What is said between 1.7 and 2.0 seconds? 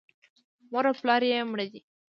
دي.